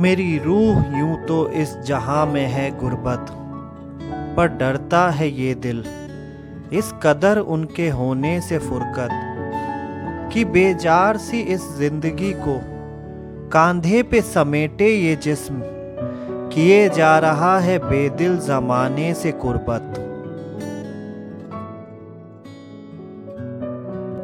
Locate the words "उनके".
7.38-7.88